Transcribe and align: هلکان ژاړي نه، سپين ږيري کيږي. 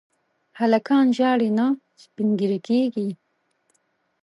هلکان 0.59 1.05
ژاړي 1.17 1.49
نه، 1.57 1.65
سپين 2.03 2.29
ږيري 2.39 2.59
کيږي. 2.67 3.09